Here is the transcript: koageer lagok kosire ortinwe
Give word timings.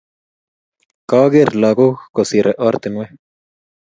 koageer 1.09 1.49
lagok 1.61 1.97
kosire 2.15 2.51
ortinwe 2.67 3.05